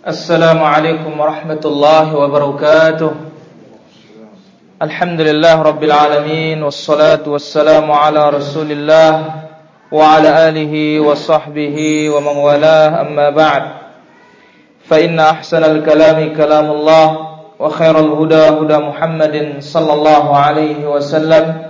[0.00, 3.12] السلام عليكم ورحمة الله وبركاته.
[4.82, 9.24] الحمد لله رب العالمين والصلاة والسلام على رسول الله
[9.92, 11.76] وعلى آله وصحبه
[12.16, 13.00] ومن والاه.
[13.00, 13.62] أما بعد
[14.88, 17.06] فإن أحسن الكلام كلام الله
[17.58, 21.69] وخير الهدى هدى محمد صلى الله عليه وسلم.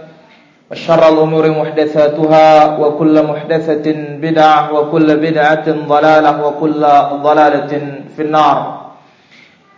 [0.71, 3.87] وشر الأمور محدثاتها وكل محدثة
[4.17, 6.81] بدعة وكل بدعة ضلالة وكل
[7.21, 7.71] ضلالة
[8.15, 8.57] في النار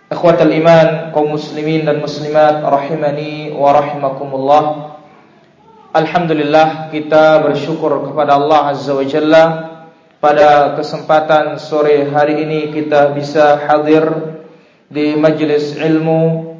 [0.08, 4.64] Ikhwatal iman kaum muslimin dan muslimat rahimani wa rahimakumullah
[5.92, 9.44] Alhamdulillah kita bersyukur kepada Allah Azza wa Jalla
[10.24, 14.08] Pada kesempatan sore hari ini kita bisa hadir
[14.88, 16.56] di majlis ilmu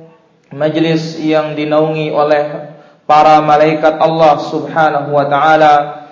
[0.52, 2.71] Majlis yang dinaungi oleh
[3.06, 6.02] para malaikat Allah subhanahu wa ta'ala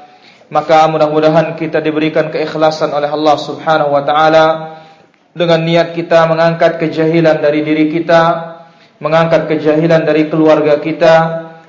[0.51, 4.47] Maka mudah-mudahan kita diberikan keikhlasan oleh Allah subhanahu wa ta'ala
[5.31, 8.23] dengan niat kita mengangkat kejahilan dari diri kita,
[8.99, 11.15] mengangkat kejahilan dari keluarga kita,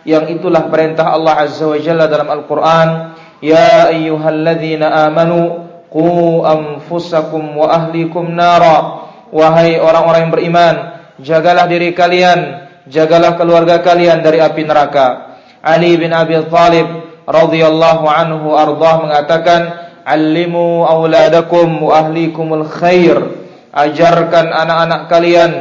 [0.02, 7.70] yang itulah perintah Allah Azza wa Jalla dalam Al-Qur'an, "Ya ayyuhalladzina amanu qu anfusakum wa
[7.70, 10.76] ahlikum nara." Wahai orang-orang yang beriman,
[11.22, 15.38] jagalah diri kalian, jagalah keluarga kalian dari api neraka.
[15.62, 19.62] Ali bin Abi Thalib radhiyallahu anhu ardah mengatakan,
[20.06, 25.52] "Allimu auladakum wa ahlikumul khair." ajarkan anak-anak kalian,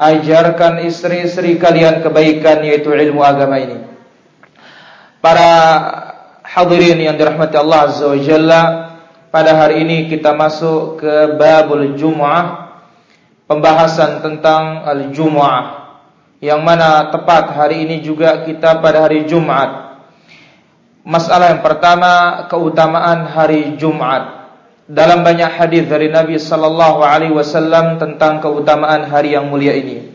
[0.00, 3.78] ajarkan istri-istri kalian kebaikan yaitu ilmu agama ini.
[5.20, 5.52] Para
[6.42, 8.62] hadirin yang dirahmati Allah Azza wa Jalla,
[9.28, 12.72] pada hari ini kita masuk ke babul Jumu'ah,
[13.44, 15.77] pembahasan tentang al-Jumu'ah.
[16.38, 19.98] Yang mana tepat hari ini juga kita pada hari Jumat.
[21.02, 24.38] Masalah yang pertama keutamaan hari Jumat
[24.86, 30.14] dalam banyak hadis dari Nabi sallallahu alaihi wasallam tentang keutamaan hari yang mulia ini.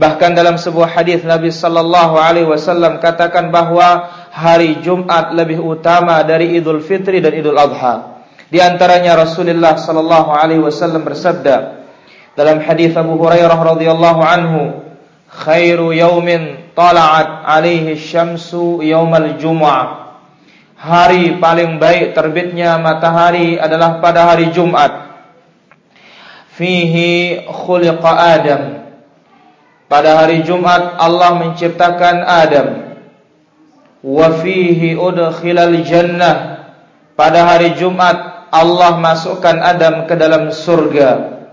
[0.00, 6.56] Bahkan dalam sebuah hadis Nabi sallallahu alaihi wasallam katakan bahwa hari Jumat lebih utama dari
[6.56, 8.24] Idul Fitri dan Idul Adha.
[8.50, 11.86] Di antaranya Rasulullah sallallahu alaihi wasallam bersabda
[12.32, 14.89] dalam hadis Abu Hurairah radhiyallahu anhu,
[15.30, 20.00] "Khairu yaumin tala'at alaihi syamsu yaumal jumu'ah."
[20.80, 25.12] hari paling baik terbitnya matahari adalah pada hari Jumat.
[26.56, 28.62] Fihi khuliqa Adam.
[29.92, 32.68] Pada hari Jumat Allah menciptakan Adam.
[34.00, 36.36] Wa fihi udkhilal jannah.
[37.12, 41.44] Pada hari Jumat Allah masukkan Adam ke dalam surga.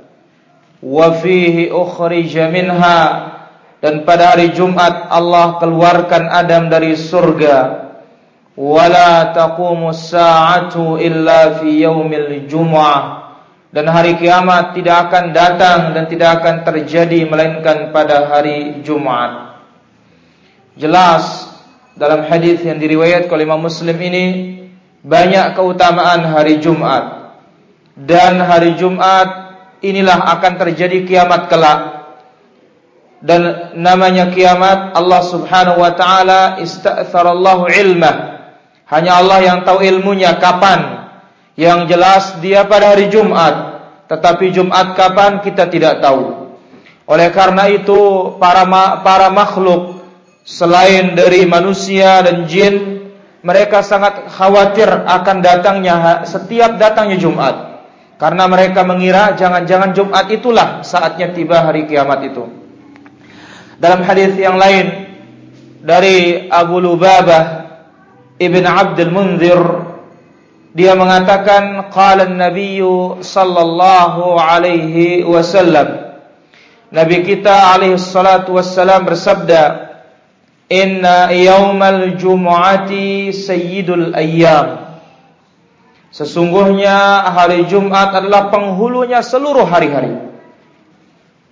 [0.79, 2.99] Wa fihi ukhrija minha.
[3.77, 7.87] Dan pada hari Jumat Allah keluarkan Adam dari surga
[8.57, 13.17] wala taqumu sa'atu illa fi yaumil jumu'ah
[13.69, 19.61] dan hari kiamat tidak akan datang dan tidak akan terjadi melainkan pada hari Jumat.
[20.73, 21.51] Jelas
[21.93, 24.25] dalam hadis yang diriwayatkan oleh Imam Muslim ini
[25.03, 27.35] banyak keutamaan hari Jumat.
[27.97, 31.96] Dan hari Jumat inilah akan terjadi kiamat kelak.
[33.17, 38.37] Dan namanya kiamat Allah Subhanahu wa taala ista'tharallahu ilmah
[38.87, 41.11] hanya Allah yang tahu ilmunya kapan.
[41.59, 43.83] Yang jelas dia pada hari Jumat.
[44.07, 46.55] Tetapi Jumat kapan kita tidak tahu.
[47.07, 48.63] Oleh karena itu para
[49.03, 50.03] para makhluk
[50.47, 52.75] selain dari manusia dan jin
[53.43, 57.55] mereka sangat khawatir akan datangnya setiap datangnya Jumat.
[58.15, 62.66] Karena mereka mengira jangan-jangan Jumat itulah saatnya tiba hari kiamat itu.
[63.77, 65.05] Dalam hadis yang lain
[65.85, 67.43] dari Abu Lubabah
[68.37, 69.61] Ibn Abdul Munzir
[70.77, 72.85] dia mengatakan qala an-nabiy
[73.21, 76.13] sallallahu alaihi wasallam.
[76.93, 79.89] Nabi kita alaihi salatu wassalam bersabda
[80.69, 84.85] Inna yaumal jumu'ati sayyidul ayyam.
[86.13, 90.13] Sesungguhnya hari Jumat adalah penghulunya seluruh hari-hari.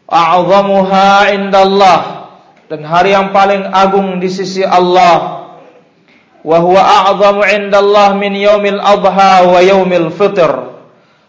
[0.05, 2.14] A'zamuha indallah
[2.65, 5.45] dan hari yang paling agung di sisi Allah
[6.45, 10.75] wa huwa a'zamu 'indallah min yaumil adha wa yaumil fitr.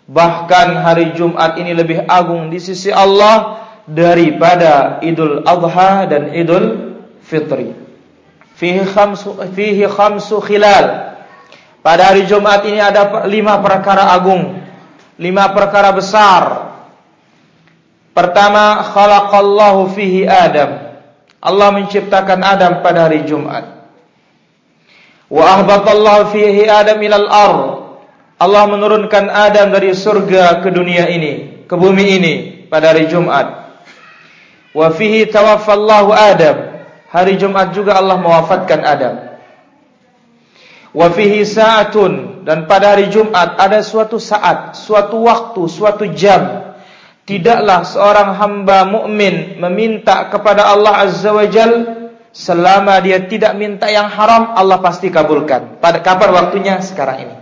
[0.07, 6.95] Bahkan hari Jumat ini lebih agung di sisi Allah daripada Idul Adha dan Idul
[7.27, 7.75] Fitri.
[8.55, 11.19] Fihi khamsu fihi khamsu khilal.
[11.83, 14.63] Pada hari Jumat ini ada lima perkara agung,
[15.19, 16.43] lima perkara besar.
[18.15, 20.86] Pertama, khalaqallahu fihi Adam.
[21.41, 23.87] Allah menciptakan Adam pada hari Jumat.
[25.27, 27.55] Wa ahbatallahu fihi Adam ilal ar.
[28.37, 32.35] Allah menurunkan Adam dari surga ke dunia ini, ke bumi ini.
[32.67, 33.79] pada hari Jumat.
[34.75, 36.57] Wa fihi tawaffallahu Adam.
[37.09, 39.15] Hari Jumat juga Allah mewafatkan Adam.
[40.93, 46.75] Wa fihi sa'atun dan pada hari Jumat ada suatu saat, suatu waktu, suatu jam.
[47.27, 51.73] Tidaklah seorang hamba mukmin meminta kepada Allah Azza wa Jal
[52.31, 55.83] selama dia tidak minta yang haram, Allah pasti kabulkan.
[55.83, 56.79] Pada kapan waktunya?
[56.79, 57.37] Sekarang ini.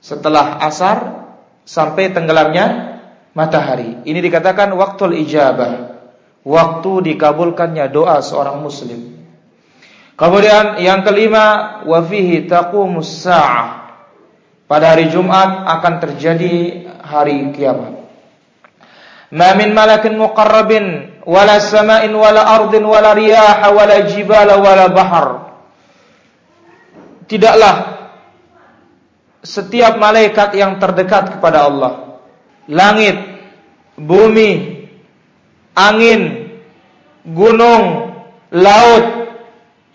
[0.00, 1.28] Setelah asar
[1.68, 2.96] sampai tenggelamnya
[3.36, 4.00] matahari.
[4.08, 5.72] Ini dikatakan waktu ijabah.
[6.42, 9.12] Waktu dikabulkannya doa seorang muslim.
[10.18, 13.94] Kemudian yang kelima, wa fihi taqumus sa'ah.
[14.66, 16.54] Pada hari Jumat akan terjadi
[17.04, 18.01] hari kiamat.
[19.32, 20.84] Ma min malakin muqarrabin
[21.24, 25.28] wala sama'in wala ardin wala riyaha wala jibala wala bahar.
[27.24, 27.74] Tidaklah
[29.40, 32.20] setiap malaikat yang terdekat kepada Allah,
[32.68, 33.16] langit,
[33.96, 34.84] bumi,
[35.72, 36.52] angin,
[37.24, 38.12] gunung,
[38.52, 39.06] laut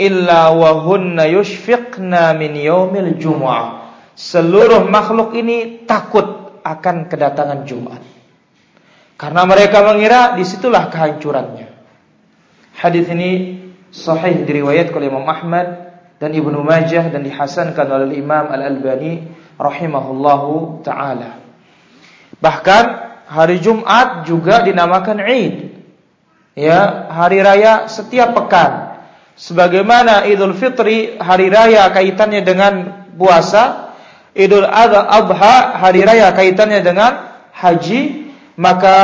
[0.01, 3.86] illa wa hunna yushfiqna min yaumil jumu'ah.
[4.18, 8.06] Seluruh makhluk ini takut akan kedatangan Jumat.
[9.18, 11.68] Karena mereka mengira di situlah kehancurannya.
[12.78, 13.58] Hadis ini
[13.90, 15.68] sahih diriwayatkan oleh Imam Ahmad
[16.22, 19.25] dan Ibnu Majah dan dihasankan oleh Imam Al-Albani
[19.58, 21.42] rahimahullahu taala.
[22.38, 22.86] Bahkan
[23.25, 25.58] hari Jumat juga dinamakan Eid.
[26.58, 28.88] Ya, hari raya setiap pekan
[29.38, 33.94] Sebagaimana Idul Fitri hari raya kaitannya dengan puasa,
[34.34, 38.26] Idul Adha hari raya kaitannya dengan haji,
[38.57, 38.98] maka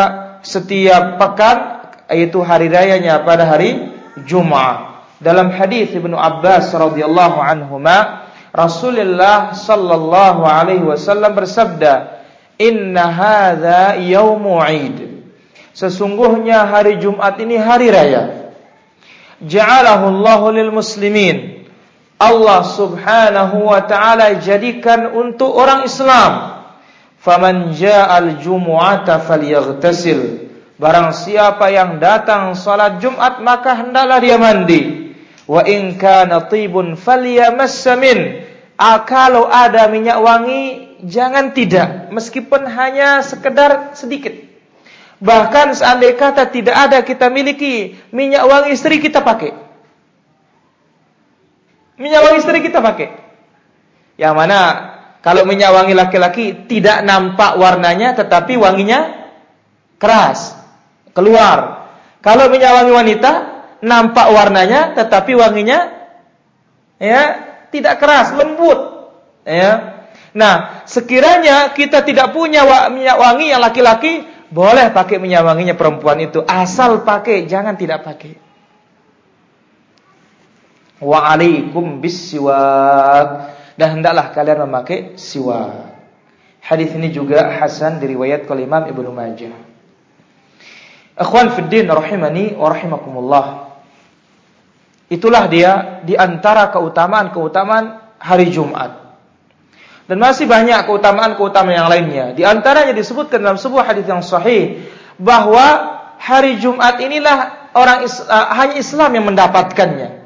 [0.44, 3.94] setiap pekan yaitu hari rayanya pada hari
[4.28, 5.06] Jumat.
[5.24, 12.22] Dalam hadis Ibnu Abbas radhiyallahu anhuma, Rasulullah sallallahu alaihi wasallam bersabda,
[12.60, 15.26] "Inna hadza yaumu 'id."
[15.74, 18.44] Sesungguhnya hari Jumat ini hari raya
[19.42, 21.66] ja'alahu Allahu lil muslimin.
[22.22, 26.53] Allah Subhanahu wa taala jadikan untuk orang Islam.
[27.24, 30.52] Faman ja'al jumu'ata falyaghtasil.
[30.76, 35.16] Barang siapa yang datang salat Jumat maka hendaklah dia mandi.
[35.48, 38.44] Wa in kana tibun falyamassa min.
[38.76, 44.36] Ah, kalau ada minyak wangi jangan tidak meskipun hanya sekedar sedikit.
[45.24, 49.56] Bahkan seandainya kata tidak ada kita miliki minyak wangi istri kita pakai.
[51.96, 53.16] Minyak wangi istri kita pakai.
[54.20, 54.60] Yang mana
[55.24, 59.32] kalau minyak wangi laki-laki tidak nampak warnanya tetapi wanginya
[59.96, 60.52] keras,
[61.16, 61.88] keluar.
[62.20, 63.32] Kalau minyak wangi wanita
[63.80, 65.80] nampak warnanya tetapi wanginya
[67.00, 67.24] ya
[67.72, 68.80] tidak keras, lembut.
[69.48, 70.04] Ya.
[70.36, 76.44] Nah, sekiranya kita tidak punya minyak wangi yang laki-laki, boleh pakai minyak wanginya perempuan itu
[76.44, 78.36] asal pakai, jangan tidak pakai.
[81.00, 85.94] Wa alaikum bisiwak dan hendaklah kalian memakai siwak.
[86.64, 89.56] Hadis ini juga hasan diriwayat oleh Imam Ibnu Majah.
[91.20, 93.46] Ikhwan fiddin rahimani wa rahimakumullah.
[95.12, 99.04] Itulah dia di antara keutamaan-keutamaan hari Jumat.
[100.08, 102.26] Dan masih banyak keutamaan-keutamaan yang lainnya.
[102.34, 104.88] Di antaranya disebutkan dalam sebuah hadis yang sahih
[105.20, 110.23] bahwa hari Jumat inilah orang Islam, uh, hanya Islam yang mendapatkannya.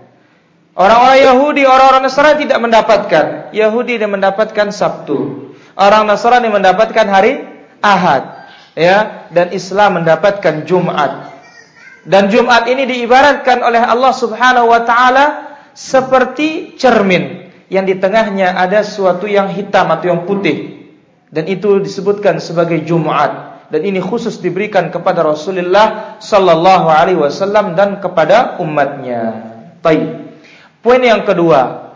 [0.78, 3.26] Orang-orang Yahudi, orang-orang Nasrani tidak mendapatkan.
[3.50, 5.50] Yahudi dia mendapatkan Sabtu.
[5.74, 7.42] Orang Nasrani mendapatkan hari
[7.82, 8.46] Ahad.
[8.78, 11.34] Ya, dan Islam mendapatkan Jumat.
[12.06, 15.26] Dan Jumat ini diibaratkan oleh Allah Subhanahu wa taala
[15.74, 20.78] seperti cermin yang di tengahnya ada sesuatu yang hitam atau yang putih
[21.28, 28.00] dan itu disebutkan sebagai Jumat dan ini khusus diberikan kepada Rasulullah sallallahu alaihi wasallam dan
[28.00, 29.54] kepada umatnya.
[29.84, 30.27] Baik.
[30.82, 31.94] Poin yang kedua,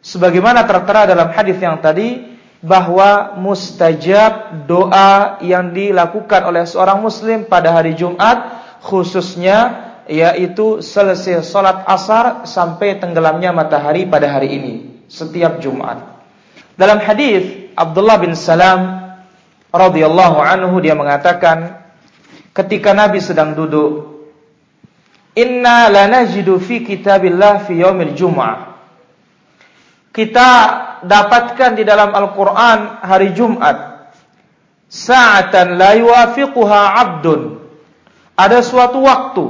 [0.00, 7.70] sebagaimana tertera dalam hadis yang tadi bahwa mustajab doa yang dilakukan oleh seorang muslim pada
[7.70, 14.74] hari Jumat khususnya yaitu selesai salat asar sampai tenggelamnya matahari pada hari ini
[15.06, 16.02] setiap Jumat.
[16.74, 19.12] Dalam hadis Abdullah bin Salam
[19.70, 21.78] radhiyallahu anhu dia mengatakan
[22.56, 24.17] ketika Nabi sedang duduk
[25.38, 28.74] Inna lanajidu fi kitabillah fi yaumil jum'ah.
[30.10, 30.50] Kita
[31.06, 34.10] dapatkan di dalam Al-Qur'an hari Jumat.
[34.90, 37.60] Sa'atan la yuwafiquha 'abdun.
[38.34, 39.44] Ada suatu waktu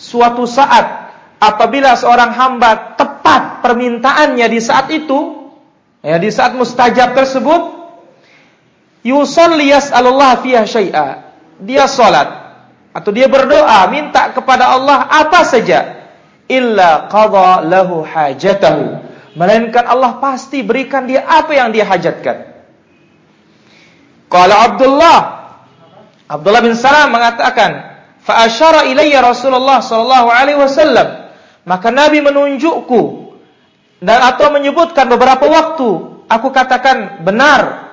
[0.00, 5.52] suatu saat apabila seorang hamba tepat permintaannya di saat itu,
[6.00, 7.62] ya di saat mustajab tersebut,
[9.04, 11.08] yusalli yas'alullah fiha syai'a.
[11.60, 12.39] dia sholat
[12.90, 16.02] atau dia berdoa minta kepada Allah apa saja.
[16.50, 19.06] Illa qadha lahu hajatahu.
[19.38, 22.50] Melainkan Allah pasti berikan dia apa yang dia hajatkan.
[24.26, 25.18] Qala Abdullah.
[26.26, 31.30] Abdullah bin Salam mengatakan fa asyara ilayya Rasulullah sallallahu alaihi wasallam.
[31.62, 33.30] Maka Nabi menunjukku
[34.02, 35.88] dan atau menyebutkan beberapa waktu.
[36.26, 37.90] Aku katakan benar.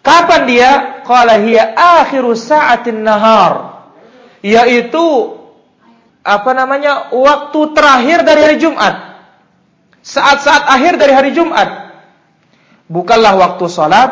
[0.00, 0.70] Kapan dia
[1.08, 3.78] qala hiya akhiru sa'atin nahar
[4.44, 5.38] yaitu
[6.28, 8.94] apa namanya waktu terakhir dari hari Jumat.
[10.04, 11.88] Saat-saat akhir dari hari Jumat.
[12.88, 14.10] Bukanlah waktu salat,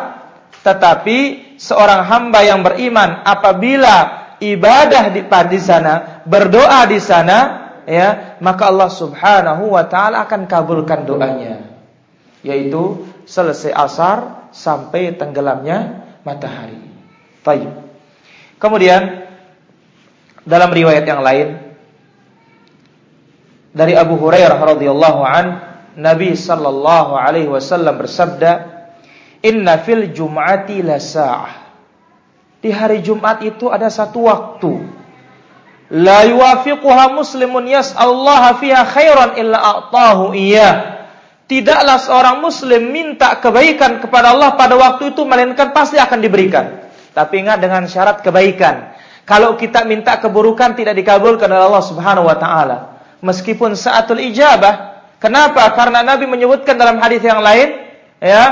[0.60, 1.16] tetapi
[1.56, 7.38] seorang hamba yang beriman apabila ibadah di, di sana, berdoa di sana,
[7.88, 11.64] ya, maka Allah Subhanahu wa taala akan kabulkan doanya.
[12.44, 16.82] Yaitu selesai asar sampai tenggelamnya matahari.
[17.46, 17.70] Baik.
[18.58, 19.22] Kemudian
[20.42, 21.62] dalam riwayat yang lain
[23.70, 25.46] dari Abu Hurairah radhiyallahu an
[25.94, 28.74] Nabi sallallahu alaihi wasallam bersabda
[29.46, 31.52] Inna fil jum'ati la sa'ah
[32.58, 34.74] Di hari Jumat itu ada satu waktu
[35.92, 40.95] La yuwafiquha muslimun yas'allaha fiha khairan illa a'tahu iya
[41.46, 47.46] Tidaklah seorang muslim minta kebaikan kepada Allah pada waktu itu Melainkan pasti akan diberikan Tapi
[47.46, 52.96] ingat dengan syarat kebaikan Kalau kita minta keburukan tidak dikabulkan oleh Allah subhanahu wa ta'ala
[53.24, 55.02] meskipun saatul ijabah.
[55.16, 55.72] Kenapa?
[55.72, 57.74] Karena Nabi menyebutkan dalam hadis yang lain,
[58.20, 58.44] ya,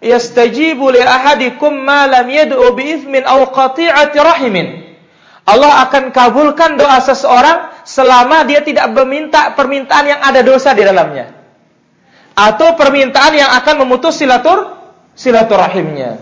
[0.00, 4.68] yastajibu li ahadikum ma lam yad'u bi ithmin aw qati'ati rahimin.
[5.44, 11.39] Allah akan kabulkan doa seseorang selama dia tidak meminta permintaan yang ada dosa di dalamnya.
[12.40, 14.72] Atau permintaan yang akan memutus silatur
[15.12, 16.16] silaturahimnya.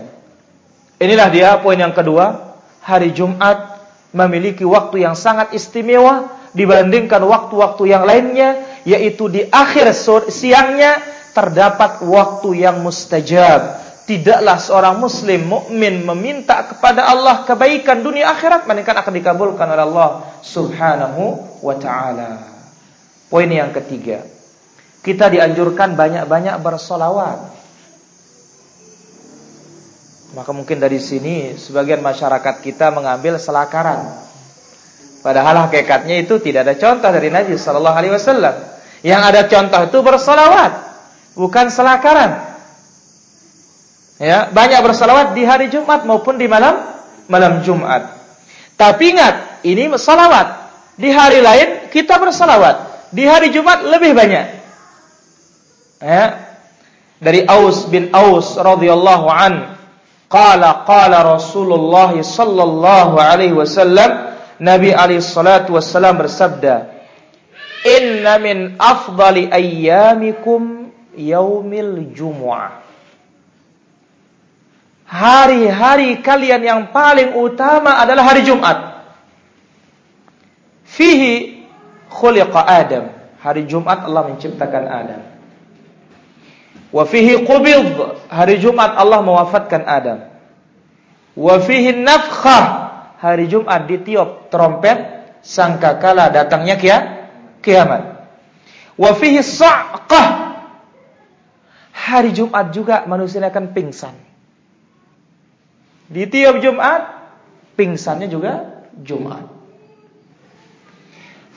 [0.99, 2.51] Inilah dia poin yang kedua.
[2.83, 3.79] Hari Jumat
[4.11, 9.95] memiliki waktu yang sangat istimewa dibandingkan waktu-waktu yang lainnya yaitu di akhir
[10.27, 10.99] siangnya
[11.31, 13.79] terdapat waktu yang mustajab.
[14.03, 20.09] Tidaklah seorang muslim mukmin meminta kepada Allah kebaikan dunia akhirat melainkan akan dikabulkan oleh Allah
[20.41, 21.23] Subhanahu
[21.61, 22.41] wa taala.
[23.29, 24.38] Poin yang ketiga.
[24.99, 27.59] Kita dianjurkan banyak-banyak bersolawat.
[30.35, 34.05] Maka mungkin dari sini sebagian masyarakat kita mengambil selakaran.
[35.25, 38.55] Padahal hakikatnya itu tidak ada contoh dari Nabi Sallallahu Alaihi Wasallam.
[38.99, 40.71] Yang ada contoh itu bersolawat,
[41.35, 42.31] bukan selakaran.
[44.19, 46.75] Ya, banyak bersolawat di hari Jumat maupun di malam
[47.31, 48.19] malam Jumat.
[48.75, 50.67] Tapi ingat, ini salawat.
[50.99, 53.07] Di hari lain kita bersolawat.
[53.15, 54.58] Di hari Jumat lebih banyak.
[55.99, 56.47] Ya.
[57.19, 59.75] Dari Aus bin Aus radhiyallahu an,
[60.31, 66.87] qala qala Rasulullah sallallahu alaihi wasallam Nabi alaihi salatu wassalam bersabda,
[67.83, 72.87] "Inna min afdali ayyamikum yaumil jumu'ah."
[75.09, 79.01] Hari-hari kalian yang paling utama adalah hari Jumat.
[80.85, 81.65] Fihi
[82.13, 83.09] khuliqa Adam.
[83.41, 85.28] Hari Jumat Allah menciptakan Adam.
[86.89, 87.97] Wa fihi qubid.
[88.29, 90.29] Hari Jumat Allah mewafatkan Adam.
[91.37, 92.63] Wa fihi nafkhah
[93.19, 96.97] hari Jumat ditiup trompet sangkakala datangnya kia,
[97.61, 98.27] kiamat.
[98.99, 100.27] Wa fihi sa'qah.
[101.93, 104.15] Hari Jumat juga manusia akan pingsan.
[106.09, 107.05] Ditiup Jumat,
[107.77, 109.45] pingsannya juga Jumat.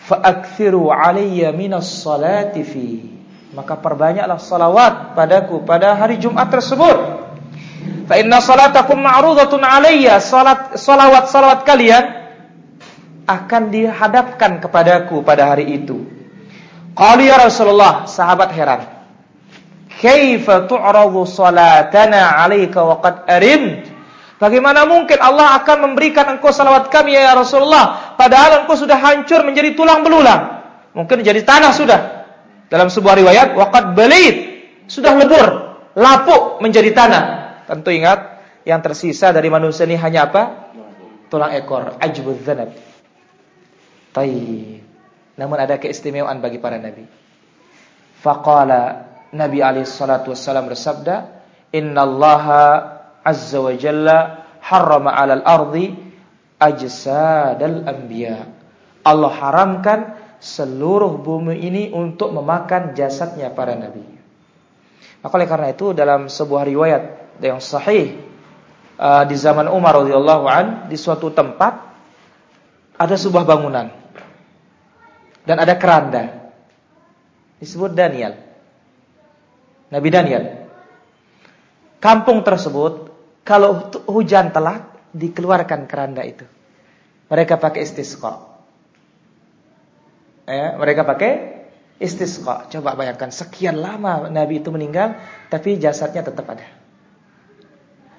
[0.03, 3.12] Fa'akthiru alayya minas salati fi.
[3.53, 6.97] Maka perbanyaklah salawat padaku pada hari Jumat tersebut.
[8.09, 10.25] Fa inna salatakum ma'rudatun alayya.
[10.25, 12.05] Salat salawat-salawat kalian
[13.29, 16.01] akan dihadapkan kepadaku pada hari itu.
[16.97, 18.89] Qalu ya Rasulullah, sahabat heran.
[20.01, 23.93] Kaifa tu'radu salatana 'alaika wa qad arimt?
[24.43, 29.79] Bagaimana mungkin Allah akan memberikan engkau salawat kami ya Rasulullah padahal engkau sudah hancur menjadi
[29.79, 30.67] tulang belulang.
[30.99, 32.01] Mungkin jadi tanah sudah.
[32.73, 34.37] Dalam sebuah riwayat waqad balit
[34.89, 35.49] sudah lebur,
[35.93, 37.25] lapuk menjadi tanah.
[37.69, 40.73] Tentu ingat, yang tersisa dari manusia ini hanya apa?
[41.29, 42.73] Tulang ekor, ajbud zanab.
[44.17, 44.81] Taib.
[45.37, 47.05] Namun ada keistimewaan bagi para nabi.
[48.25, 52.61] Faqala Nabi alaihi salatu wassalam bersabda, "Innallaha
[53.25, 55.97] azza wa jalla harrama 'alal ardi
[56.61, 58.45] ajsadal anbiya."
[59.03, 64.03] Allah haramkan seluruh bumi ini untuk memakan jasadnya para nabi.
[65.23, 67.03] Maka oleh karena itu dalam sebuah riwayat
[67.39, 68.19] yang sahih
[68.99, 71.95] uh, di zaman Umar radhiyallahu an di suatu tempat
[72.99, 73.87] ada sebuah bangunan.
[75.47, 76.51] Dan ada keranda.
[77.63, 78.35] Disebut Daniel.
[79.95, 80.45] Nabi Daniel.
[82.03, 83.15] Kampung tersebut
[83.47, 86.43] kalau hujan telat dikeluarkan keranda itu.
[87.31, 88.52] Mereka pakai istisqa
[90.47, 91.63] ya, mereka pakai
[92.03, 95.19] istisqa coba bayangkan sekian lama Nabi itu meninggal
[95.53, 96.83] tapi jasadnya tetap ada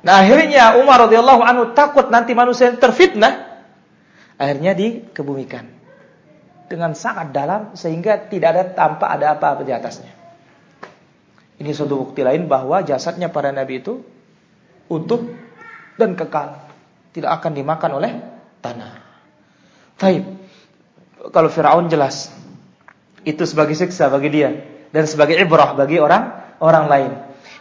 [0.04, 3.56] Nah akhirnya Umar radhiyallahu anhu takut nanti manusia terfitnah.
[4.36, 5.64] Akhirnya dikebumikan
[6.68, 10.12] dengan sangat dalam sehingga tidak ada tampak ada apa-apa di atasnya.
[11.64, 14.04] Ini suatu bukti lain bahwa jasadnya para nabi itu
[14.92, 15.24] utuh
[15.96, 16.60] dan kekal,
[17.16, 18.12] tidak akan dimakan oleh
[18.60, 19.00] tanah.
[19.96, 20.26] Taib.
[21.32, 22.28] Kalau Firaun jelas
[23.24, 24.52] itu sebagai siksa bagi dia
[24.92, 27.12] dan sebagai ibrah bagi orang orang lain.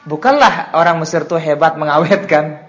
[0.03, 2.67] Bukanlah orang Mesir itu hebat mengawetkan.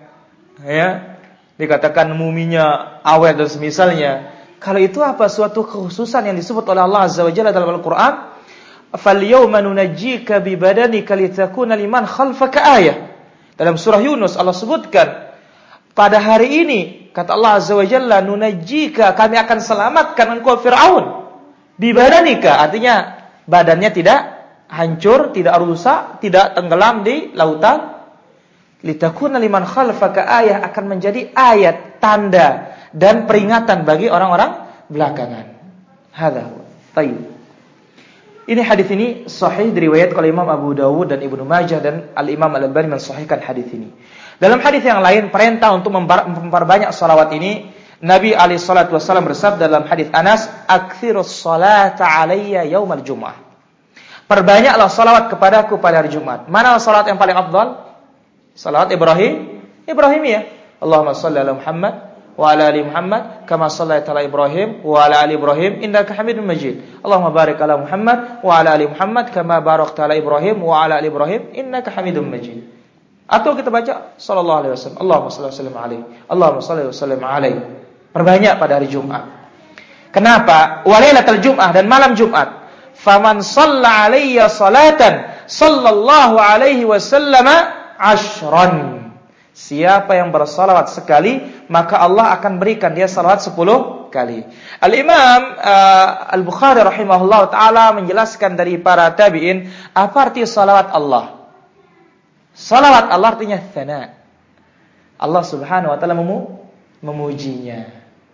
[0.61, 1.17] Ya.
[1.57, 4.29] Dikatakan muminya awet dan semisalnya.
[4.61, 8.37] Kalau itu apa suatu kekhususan yang disebut oleh Allah Azza wa Jalla dalam Al-Qur'an?
[8.93, 12.97] "Falyawma nunajjika bi badanika litakuna liman khalfaka ayah."
[13.53, 15.32] Dalam surah Yunus Allah sebutkan
[15.93, 16.79] pada hari ini
[17.13, 21.29] kata Allah Azza wa Jalla nunajjika kami akan selamatkan engkau Firaun
[21.77, 24.19] bi badanika artinya badannya tidak
[24.73, 27.93] hancur, tidak rusak, tidak tenggelam di lautan.
[28.83, 35.55] Litakuna liman khalfaka ayah akan menjadi ayat, tanda dan peringatan bagi orang-orang belakangan.
[36.11, 36.51] Hadza
[36.91, 37.31] Tayyib.
[38.43, 42.51] Ini hadis ini sahih diriwayatkan oleh Imam Abu Dawud dan Ibnu Majah dan Al Imam
[42.51, 43.87] Al Albani mensahihkan hadis ini.
[44.41, 47.69] Dalam hadis yang lain perintah untuk memperbanyak salawat ini
[48.03, 53.39] Nabi alaihi salatu wasallam bersabda dalam hadis Anas, "Aktsirus salata alayya yaumal jumu'ah."
[54.27, 56.51] Perbanyaklah salawat kepadaku pada hari Jumat.
[56.51, 57.95] Mana salawat yang paling afdal?
[58.55, 60.41] Salawat Ibrahim, Ibrahim ya.
[60.83, 61.93] Allahumma salli ala Muhammad
[62.33, 66.81] wa ala ali Muhammad kama sallaita ala Ibrahim wa ala ali Ibrahim innaka Hamidum Majid.
[67.05, 71.07] Allahumma barik ala Muhammad wa ala ali Muhammad kama barakta ala Ibrahim wa ala ali
[71.07, 72.67] Ibrahim innaka Hamidum Majid.
[73.27, 74.99] Atau kita baca sallallahu alaihi wasallam.
[74.99, 76.03] Allahumma salli wa sallim alaihi.
[76.27, 77.59] Allahumma salli wa sallim alaihi.
[78.13, 79.23] Perbanyak pada hari Jumat.
[80.13, 80.85] Kenapa?
[80.85, 87.49] Walailatul Jum'ah dan malam Jumat faman shalla alayya salatan sallallahu alaihi wasallam
[87.97, 89.01] ashran
[89.53, 91.37] Siapa yang bersalawat sekali,
[91.69, 94.41] maka Allah akan berikan dia salawat sepuluh kali.
[94.81, 101.42] Al-Imam uh, Al-Bukhari rahimahullah ta'ala menjelaskan dari para tabi'in, apa arti salawat Allah?
[102.53, 104.13] Salawat Allah artinya thana.
[105.17, 106.39] Allah subhanahu wa ta'ala memu
[107.03, 107.89] memujinya,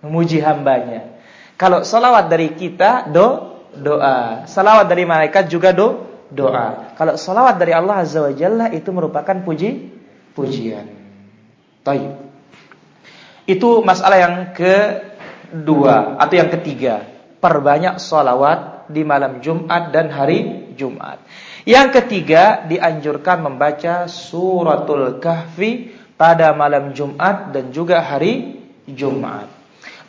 [0.06, 1.18] memuji hambanya.
[1.60, 4.48] Kalau salawat dari kita, do doa.
[4.48, 6.94] Salawat dari malaikat juga do doa.
[6.96, 9.92] Kalau salawat dari Allah Azza wa Jalla itu merupakan puji
[10.38, 10.88] pujian.
[11.84, 12.16] Taib.
[13.50, 17.08] Itu masalah yang kedua atau yang ketiga.
[17.40, 21.24] Perbanyak salawat di malam Jumat dan hari Jumat.
[21.68, 29.48] Yang ketiga dianjurkan membaca suratul kahfi pada malam Jumat dan juga hari Jumat.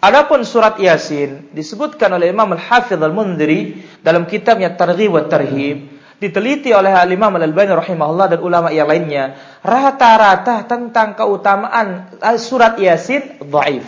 [0.00, 6.88] Adapun surat Yasin disebutkan oleh Imam Al-Hafidh Al-Mundhiri dalam kitabnya Targhib wa Tarhib, diteliti oleh
[6.88, 13.84] Al-Imam Al-Albani rahimahullah dan ulama yang lainnya, rata-rata tentang keutamaan surat Yasin dhaif.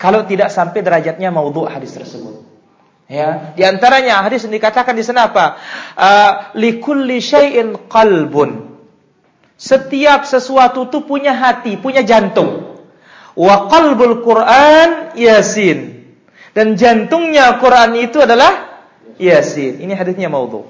[0.00, 2.45] Kalau tidak sampai derajatnya maudhu hadis tersebut.
[3.06, 5.62] Ya, di antaranya hadis yang dikatakan di sana apa?
[5.94, 8.74] Uh, likulli syai'in qalbun.
[9.54, 12.82] Setiap sesuatu itu punya hati, punya jantung.
[13.38, 16.02] Wa qalbul Quran Yasin.
[16.50, 18.82] Dan jantungnya Quran itu adalah
[19.22, 19.78] Yasin.
[19.80, 20.66] Ini hadisnya maudhu.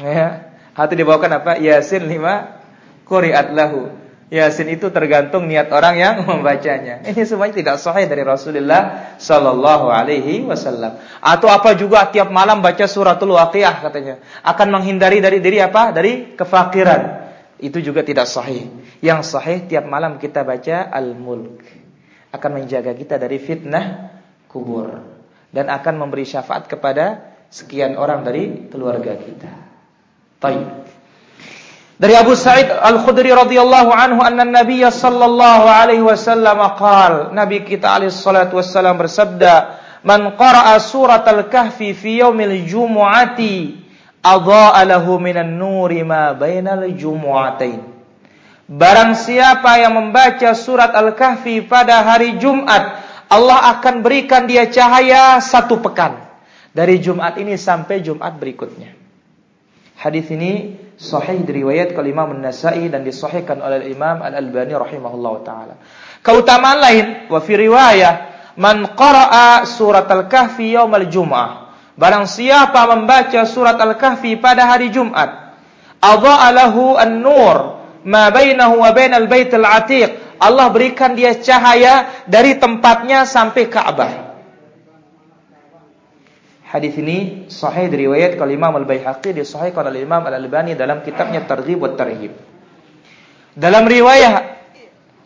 [0.00, 0.48] Ya.
[0.72, 1.60] Hati dibawakan apa?
[1.60, 2.62] Yasin lima
[3.04, 3.92] quri'at lahu.
[4.30, 7.02] Yasin itu tergantung niat orang yang membacanya.
[7.02, 11.02] Ini semuanya tidak sahih dari Rasulullah sallallahu alaihi wasallam.
[11.18, 14.22] Atau apa juga tiap malam baca suratul Waqiah katanya.
[14.46, 15.90] Akan menghindari dari diri apa?
[15.90, 17.26] Dari kefakiran.
[17.58, 18.70] Itu juga tidak sahih.
[19.02, 21.66] Yang sahih tiap malam kita baca Al-Mulk.
[22.30, 24.14] Akan menjaga kita dari fitnah
[24.46, 24.94] kubur.
[25.50, 29.52] Dan akan memberi syafaat kepada sekian orang dari keluarga kita.
[30.38, 30.89] Taib.
[32.00, 38.08] Dari Abu Sa'id Al-Khudri radhiyallahu anhu anna Nabi sallallahu alaihi wasallam qaal Nabi kita alaihi
[38.08, 43.84] salatu wasallam bersabda Man qara'a surat al-kahfi fi yaumil jumu'ati
[44.24, 47.84] adha'a lahu minan nuri ma bainal jumu'atain.
[48.70, 55.82] Barang siapa yang membaca surat Al-Kahfi pada hari Jumat, Allah akan berikan dia cahaya satu
[55.82, 56.22] pekan.
[56.70, 58.94] Dari Jumat ini sampai Jumat berikutnya.
[59.98, 65.74] Hadis ini sahih diriwayat ke Imam An-Nasa'i dan disahihkan oleh Imam Al-Albani rahimahullah taala.
[66.20, 68.12] Keutamaan lain wa fi riwayah
[68.60, 71.72] man qara'a surat Al-Kahfi yaumal Jum'ah.
[71.96, 75.56] Barang siapa membaca surat Al-Kahfi pada hari Jumat,
[76.04, 80.36] adha'a lahu an-nur ma bainahu wa bainal baitil atiq.
[80.40, 84.29] Allah berikan dia cahaya dari tempatnya sampai Ka'bah.
[86.70, 91.90] Hadis ini sahih diriwayat oleh Imam Al-Baihaqi disahihkan oleh Imam Al-Albani dalam kitabnya Targhib wa
[91.98, 92.30] Tarhib.
[93.58, 94.38] Dalam riwayat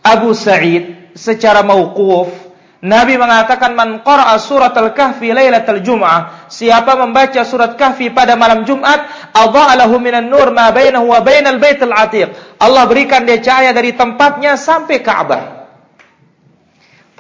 [0.01, 2.33] Abu Sa'id secara mauquf
[2.81, 9.33] Nabi mengatakan man qara'a surat al-kahfi lailatul jum'ah siapa membaca surat kahfi pada malam Jumat
[9.37, 12.33] adha'alahu minan nur ma bainahu wa bainal baitil atiq.
[12.57, 15.45] Allah berikan dia cahaya dari tempatnya sampai Ka'bah.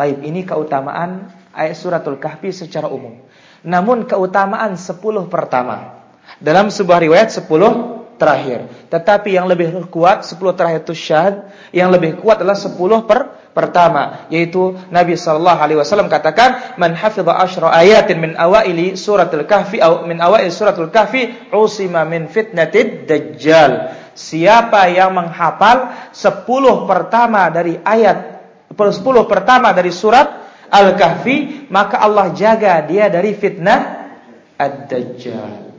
[0.01, 3.21] Taib ini keutamaan ayat suratul kahfi secara umum
[3.65, 6.05] namun keutamaan sepuluh pertama.
[6.39, 8.71] Dalam sebuah riwayat sepuluh terakhir.
[8.93, 14.27] Tetapi yang lebih kuat sepuluh terakhir itu syahad, yang lebih kuat adalah sepuluh per pertama,
[14.35, 20.03] yaitu Nabi sallallahu alaihi wasallam katakan, "Man hafidha asyra ayatin min awaili suratul kahfi atau
[20.03, 28.43] min awail suratul kahfi usima min fitnatid dajjal." Siapa yang menghafal sepuluh pertama dari ayat
[28.75, 30.44] sepuluh pertama dari surat
[30.75, 34.11] Al-Kahfi, maka Allah jaga dia dari fitnah
[34.59, 35.71] Ad-Dajjal.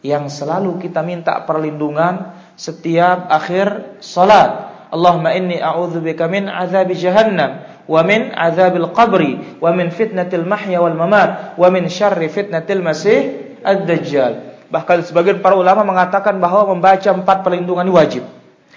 [0.00, 4.72] Yang selalu kita minta perlindungan setiap akhir salat.
[4.88, 10.96] Allahumma inni a'udzubika min azabi jahannam wa min azabil qabri wa min fitnatil mahya wal
[10.96, 13.18] mamat wa min syarri fitnatil masih
[13.60, 14.50] ad-dajjal.
[14.70, 18.22] Bahkan sebagian para ulama mengatakan bahwa membaca empat perlindungan wajib.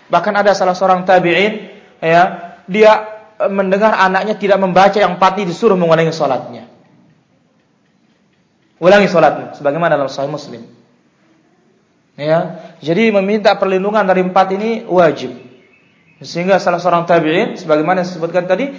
[0.10, 1.70] Bahkan ada salah seorang tabi'in
[2.02, 2.22] ya,
[2.66, 3.13] dia
[3.50, 6.70] mendengar anaknya tidak membaca yang pati disuruh mengulangi sholatnya.
[8.84, 10.64] Ulangi sholatnya, sebagaimana dalam Sahih Muslim.
[12.14, 15.34] Ya, jadi meminta perlindungan dari empat ini wajib.
[16.24, 18.72] Sehingga salah seorang tabi'in, sebagaimana disebutkan tadi,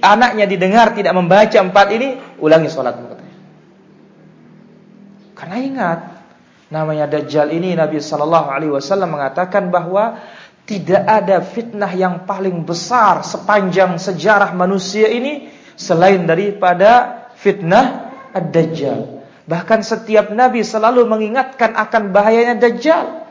[0.00, 3.16] anaknya didengar tidak membaca empat ini, ulangi sholatmu
[5.36, 5.98] Karena ingat,
[6.72, 10.16] namanya Dajjal ini Nabi Shallallahu Alaihi Wasallam mengatakan bahwa
[10.66, 15.46] tidak ada fitnah yang paling besar sepanjang sejarah manusia ini
[15.78, 19.22] selain daripada fitnah Ad-Dajjal.
[19.46, 23.26] Bahkan setiap nabi selalu mengingatkan akan bahayanya Dajjal.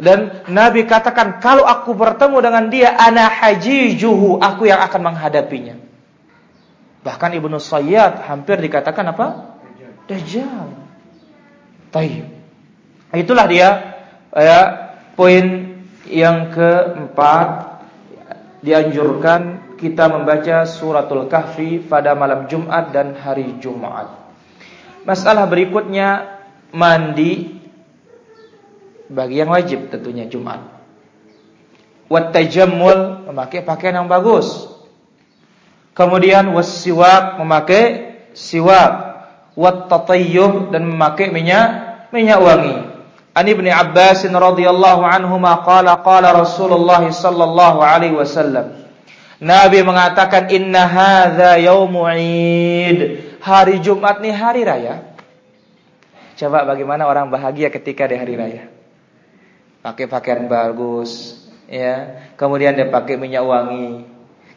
[0.00, 5.76] Dan Nabi katakan kalau aku bertemu dengan dia ana hajijuhu, aku yang akan menghadapinya.
[7.04, 9.60] Bahkan Ibnu Sayyad hampir dikatakan apa?
[10.08, 10.72] Dajjal.
[11.92, 12.26] Tayyib.
[13.12, 13.68] Itulah dia
[14.32, 14.60] ya
[15.20, 15.69] poin
[16.10, 17.48] yang keempat
[18.60, 24.12] dianjurkan kita membaca suratul kahfi pada malam Jumat dan hari Jumat.
[25.08, 26.36] Masalah berikutnya
[26.76, 27.56] mandi
[29.08, 30.60] bagi yang wajib tentunya Jumat.
[32.10, 34.66] Wat tajammul memakai pakaian yang bagus.
[35.96, 39.08] Kemudian wasiwak memakai siwak.
[39.56, 41.68] Wat tatayyub dan memakai minyak
[42.14, 42.89] minyak wangi.
[43.30, 48.80] An Ibnu Abbas radhiyallahu anhuma qala qala Rasulullah sallallahu alaihi wasallam
[49.40, 53.32] Nabi mengatakan inna hadza yaumu id.
[53.40, 55.16] Hari Jumat nih hari raya.
[56.36, 58.68] Coba bagaimana orang bahagia ketika di hari raya.
[59.80, 62.20] Pakai pakaian bagus, ya.
[62.36, 64.04] Kemudian dia pakai minyak wangi.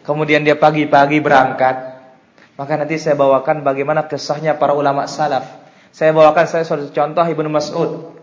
[0.03, 1.95] Kemudian dia pagi-pagi berangkat.
[2.59, 5.47] Maka nanti saya bawakan bagaimana kisahnya para ulama salaf.
[5.95, 8.22] Saya bawakan saya suatu contoh Ibnu Mas'ud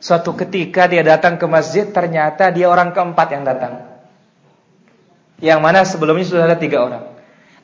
[0.00, 3.72] Suatu ketika dia datang ke masjid, ternyata dia orang keempat yang datang.
[5.44, 7.04] Yang mana sebelumnya sudah ada tiga orang.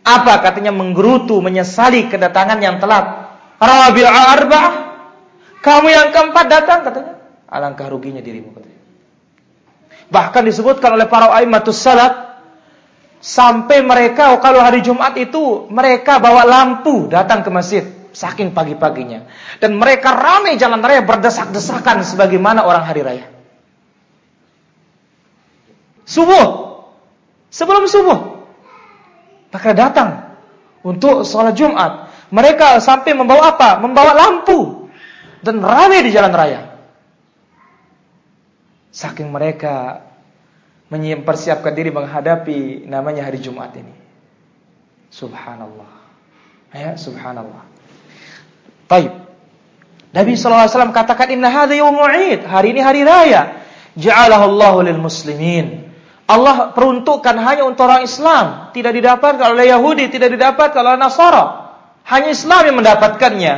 [0.05, 3.33] Apa katanya menggerutu, menyesali kedatangan yang telat.
[3.57, 4.75] Rabil arba'ah.
[5.65, 7.17] Kamu yang keempat datang katanya.
[7.49, 8.81] Alangkah ruginya dirimu katanya.
[10.13, 12.37] Bahkan disebutkan oleh para aimatus salat
[13.19, 19.29] sampai mereka kalau hari Jumat itu mereka bawa lampu datang ke masjid saking pagi-paginya.
[19.61, 23.27] Dan mereka ramai jalan raya berdesak-desakan sebagaimana orang hari raya.
[26.09, 26.81] Subuh.
[27.53, 28.49] Sebelum subuh.
[29.53, 30.37] Mereka datang
[30.81, 32.09] untuk sholat Jumat.
[32.33, 33.85] Mereka sampai membawa apa?
[33.85, 34.89] Membawa lampu.
[35.45, 36.61] Dan ramai di jalan raya.
[38.97, 40.01] Saking mereka
[40.89, 43.93] mempersiapkan diri menghadapi namanya hari Jumat ini.
[45.13, 45.93] Subhanallah.
[46.73, 47.76] Ya, subhanallah.
[48.87, 49.13] Baik.
[50.15, 52.47] Nabi SAW katakan inna hadha yawmul Id.
[52.47, 53.63] Hari ini hari raya.
[53.99, 55.87] Ja'alahu lil muslimin.
[56.27, 61.45] Allah peruntukkan hanya untuk orang Islam, tidak didapatkan oleh Yahudi, tidak didapatkan oleh Nasara.
[62.03, 63.55] Hanya Islam yang mendapatkannya.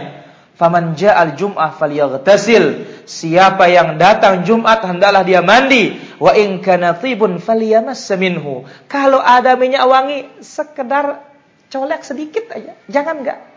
[0.58, 2.64] Faman ja'al jum'ah falyaghtasil.
[3.06, 5.96] Siapa yang datang Jumat hendaklah dia mandi.
[6.18, 6.98] Wa in kana
[8.18, 8.66] minhu.
[8.90, 11.22] Kalau ada minyak wangi sekedar
[11.70, 12.74] colek sedikit aja.
[12.90, 13.47] Jangan enggak.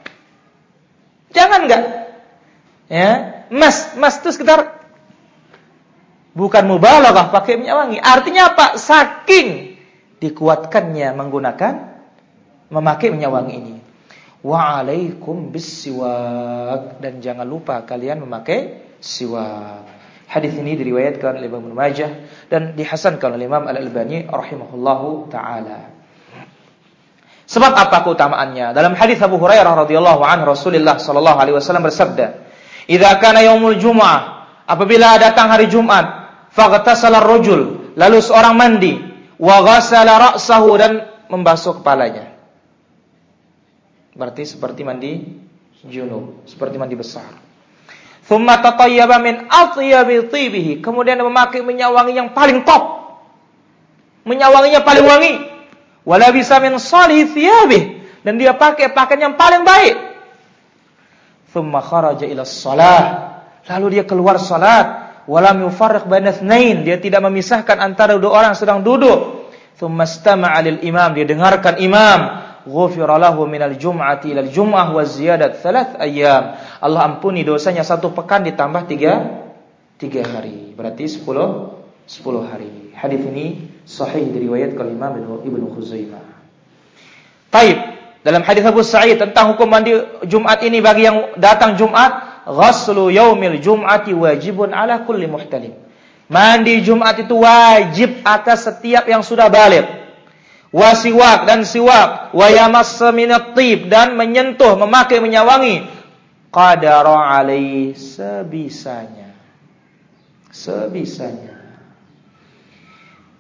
[1.32, 1.84] Jangan enggak.
[2.92, 3.12] Ya,
[3.48, 4.84] mas, mas itu sekedar
[6.36, 7.98] bukan mubalaghah pakai minyak wangi.
[8.04, 8.76] Artinya apa?
[8.76, 9.80] Saking
[10.20, 11.74] dikuatkannya menggunakan
[12.72, 13.76] memakai minyak wangi ini
[14.42, 19.86] wa alaikum bisiwak dan jangan lupa kalian memakai siwak.
[20.32, 25.91] Hadis ini diriwayatkan oleh Imam Majah dan dihasankan oleh Imam Al-Albani rahimahullahu taala.
[27.52, 28.72] Sebab apa keutamaannya?
[28.72, 32.48] Dalam hadis Abu Hurairah radhiyallahu anhu Rasulullah sallallahu alaihi wasallam bersabda,
[32.88, 38.96] "Idza kana yaumul jumu'ah, apabila datang hari Jumat, faghtasala ar-rajul, lalu seorang mandi,
[39.36, 40.92] wa ghassala ra'sahu dan
[41.28, 42.32] membasuh kepalanya."
[44.16, 45.12] Berarti seperti mandi
[45.92, 47.36] junub, seperti mandi besar.
[48.32, 50.80] Thumma tatayyaba min atyabi tibihi.
[50.80, 53.12] Kemudian memakai minyak wangi yang paling top.
[54.24, 55.51] Minyak wanginya paling wangi.
[56.08, 57.30] Wala bisa min salih.
[58.22, 59.96] Dan dia pakai pakaian yang paling baik.
[61.52, 63.02] Thumma kharaja ila salah.
[63.68, 65.14] Lalu dia keluar salat.
[65.30, 66.34] Walam yufarriq baina
[66.82, 69.50] Dia tidak memisahkan antara dua orang sedang duduk.
[69.78, 71.14] Thumma istama'a lil imam.
[71.14, 72.20] Dia dengarkan imam
[72.66, 76.58] ghufira lahu minal jum'ati ilal jum'ah wa ziyadat thalath ayyam.
[76.82, 79.14] Allah ampuni dosanya satu pekan ditambah tiga,
[79.98, 80.74] tiga hari.
[80.74, 82.94] Berarti sepuluh, sepuluh hari.
[82.94, 86.24] Hadis ini sahih diriwayat oleh Imam Ibnu Khuzaimah.
[87.52, 87.78] Taib.
[88.22, 89.98] Dalam hadis Abu Sa'id tentang hukum mandi
[90.30, 95.74] Jumat ini bagi yang datang Jumat, ghaslu yaumil jum'ati wajibun ala kulli muhtalim.
[96.30, 100.02] Mandi Jumat itu wajib atas setiap yang sudah balik
[100.72, 105.76] wasiwak dan siwak, wayamassa minat tib dan menyentuh, memakai minyak wangi
[106.50, 109.36] qadara alaihi sebisanya.
[110.52, 111.61] Sebisanya.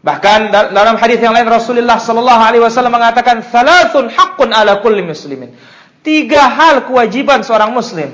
[0.01, 5.53] Bahkan dalam hadis yang lain Rasulullah sallallahu alaihi wasallam mengatakan thalathun haqqun ala kulli muslimin.
[6.01, 8.09] Tiga hal kewajiban seorang muslim.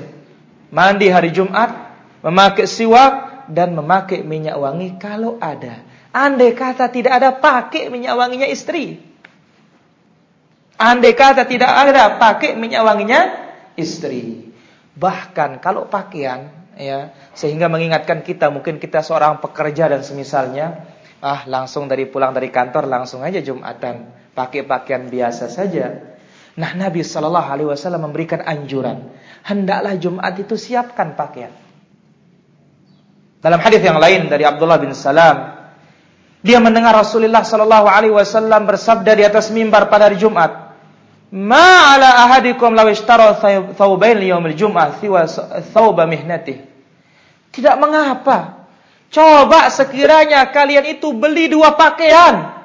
[0.68, 1.72] Mandi hari Jumat,
[2.20, 5.80] memakai siwak dan memakai minyak wangi kalau ada.
[6.12, 9.00] Andai kata tidak ada pakai minyak wanginya istri.
[10.76, 13.20] Andai kata tidak ada pakai minyak wanginya
[13.80, 14.52] istri.
[14.92, 21.90] Bahkan kalau pakaian ya sehingga mengingatkan kita mungkin kita seorang pekerja dan semisalnya ah langsung
[21.90, 26.16] dari pulang dari kantor langsung aja Jumatan pakai pakaian biasa saja.
[26.58, 29.10] Nah Nabi Shallallahu Alaihi Wasallam memberikan anjuran
[29.46, 31.54] hendaklah Jumat itu siapkan pakaian.
[33.38, 35.58] Dalam hadis yang lain dari Abdullah bin Salam
[36.38, 40.68] dia mendengar Rasulullah Shallallahu Alaihi Wasallam bersabda di atas mimbar pada hari Jumat,
[41.34, 43.36] Ma ala ahadikum law ishtara
[44.16, 44.96] liyaumil jum'ah
[45.74, 46.62] thawba mihnati.
[47.52, 48.57] Tidak mengapa.
[49.08, 52.60] Coba sekiranya kalian itu beli dua pakaian.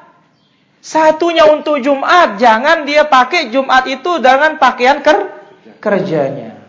[0.83, 5.31] Satunya untuk Jumat, jangan dia pakai Jumat itu dengan pakaian ker
[5.79, 6.59] kerjanya.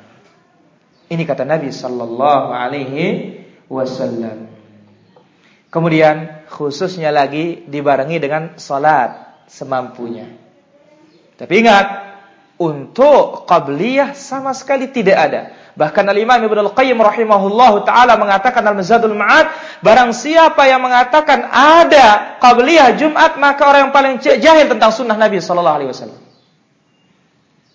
[1.10, 4.46] Ini kata Nabi sallallahu alaihi wasallam.
[5.74, 10.30] Kemudian khususnya lagi dibarengi dengan salat semampunya.
[11.34, 11.86] Tapi ingat,
[12.54, 15.42] untuk qabliyah sama sekali tidak ada.
[15.74, 19.50] Bahkan Al-Imam Ibnu Al-Qayyim rahimahullahu taala mengatakan dalam Zadul Ma'ad,
[19.82, 25.42] barang siapa yang mengatakan ada qabliyah Jumat, maka orang yang paling jahil tentang sunnah Nabi
[25.42, 26.20] sallallahu alaihi wasallam.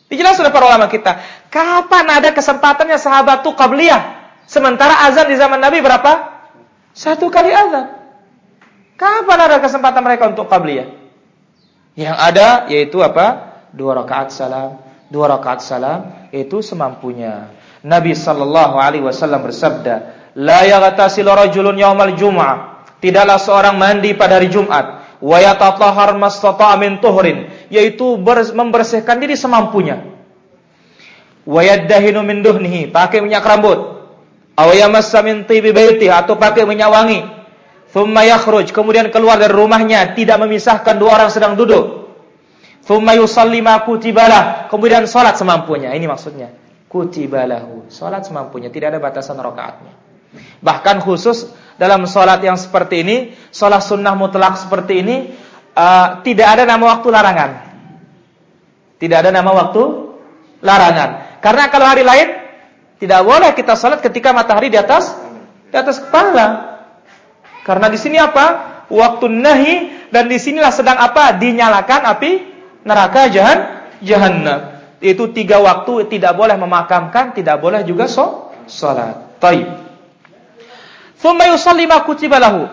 [0.08, 4.02] Dijelaskan oleh para ulama kita, kapan ada kesempatannya sahabat itu qabliyah?
[4.48, 6.40] Sementara azan di zaman Nabi berapa?
[6.96, 8.00] Satu kali azan.
[8.96, 10.88] Kapan ada kesempatan mereka untuk qabliyah?
[12.00, 13.49] Yang ada yaitu apa?
[13.74, 17.50] Dua rakaat salam, dua rakaat salam itu semampunya.
[17.86, 19.96] Nabi sallallahu alaihi wasallam bersabda,
[20.36, 27.00] "La yaghtasilu rajulun yaumal jum'ah." Tidaklah seorang mandi pada hari Jumat, wa yatatahhar mastata'a min
[27.00, 28.20] tuhrin, yaitu
[28.52, 30.04] membersihkan diri semampunya.
[31.48, 34.04] Wa yaddahinu min duhnihi, pakai minyak rambut.
[34.60, 37.20] Aw yamassa min tibi baiti atau pakai minyak wangi.
[37.96, 41.99] Thumma yakhruj, kemudian keluar dari rumahnya, tidak memisahkan dua orang sedang duduk.
[42.90, 44.66] Thumma yusalli ma kutibalah.
[44.66, 45.94] Kemudian salat semampunya.
[45.94, 46.50] Ini maksudnya.
[46.90, 47.86] Kutibalahu.
[47.94, 49.94] Salat semampunya, tidak ada batasan rakaatnya.
[50.58, 53.18] Bahkan khusus dalam salat yang seperti ini,
[53.54, 55.16] salat sunnah mutlak seperti ini,
[55.78, 57.52] uh, tidak ada nama waktu larangan.
[58.98, 59.84] Tidak ada nama waktu
[60.66, 61.10] larangan.
[61.46, 62.42] Karena kalau hari lain
[62.98, 65.14] tidak boleh kita salat ketika matahari di atas
[65.70, 66.82] di atas kepala.
[67.62, 68.82] Karena di sini apa?
[68.90, 69.76] Waktu nahi
[70.10, 71.38] dan di sinilah sedang apa?
[71.38, 72.49] Dinyalakan api
[72.84, 73.60] neraka jahan
[74.04, 74.80] jahannam.
[75.00, 79.40] Itu tiga waktu tidak boleh memakamkan, tidak boleh juga so, salat.
[79.40, 79.68] Taib.
[81.20, 82.68] Thumma ma kutiba lahu.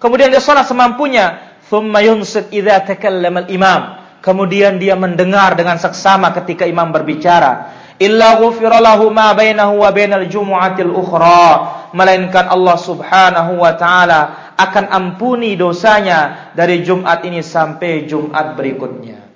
[0.00, 1.56] Kemudian dia salat semampunya.
[1.68, 3.82] Thumma idza takallama al-imam.
[4.24, 7.76] Kemudian dia mendengar dengan seksama ketika imam berbicara.
[8.00, 11.92] Illa ghufira lahu ma bainahu wa bainal jumu'atil ukhra.
[11.92, 14.20] Melainkan Allah Subhanahu wa taala
[14.56, 19.27] akan ampuni dosanya dari Jumat ini sampai Jumat berikutnya.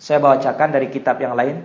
[0.00, 1.60] Saya bacakan dari kitab yang lain.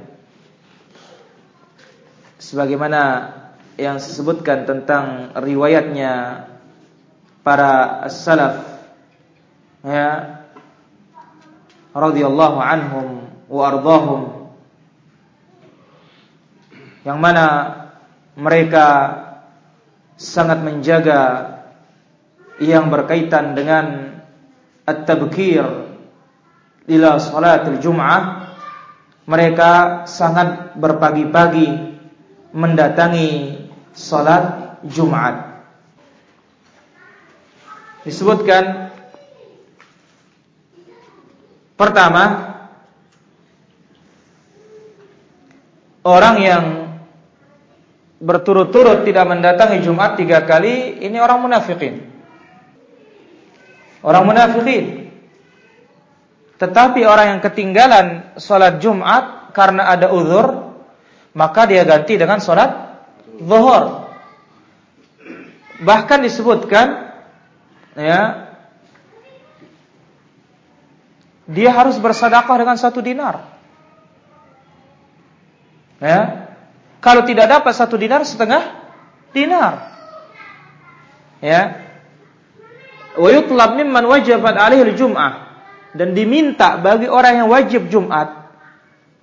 [2.35, 3.31] Sebagaimana
[3.79, 6.43] yang disebutkan tentang riwayatnya
[7.45, 8.65] para salaf
[9.85, 10.41] ya
[11.95, 13.07] radhiyallahu anhum
[13.47, 14.21] wa ardahum
[17.05, 17.45] yang mana
[18.33, 18.87] mereka
[20.17, 21.53] sangat menjaga
[22.57, 24.17] yang berkaitan dengan
[24.89, 25.84] at-tabkir
[26.85, 28.45] ila salatul jum'ah
[29.25, 31.97] mereka sangat berpagi-pagi
[32.53, 33.57] mendatangi
[33.91, 35.65] salat Jumat.
[38.05, 38.93] Disebutkan
[41.73, 42.53] pertama
[46.05, 46.65] orang yang
[48.21, 52.13] berturut-turut tidak mendatangi Jumat tiga kali ini orang munafikin.
[54.05, 55.04] Orang munafikin
[56.55, 58.05] tetapi orang yang ketinggalan
[58.39, 60.71] sholat Jumat karena ada uzur,
[61.35, 62.95] maka dia ganti dengan sholat
[63.43, 64.07] zuhur.
[65.83, 67.11] Bahkan disebutkan,
[67.99, 68.19] ya,
[71.43, 73.51] dia harus bersedekah dengan satu dinar.
[75.99, 76.51] Ya,
[77.03, 78.63] kalau tidak dapat satu dinar setengah
[79.35, 79.91] dinar.
[81.43, 81.83] Ya,
[83.19, 85.44] wa yutlab mimman wajabat alaihi al-jum'ah
[85.95, 88.51] dan diminta bagi orang yang wajib Jumat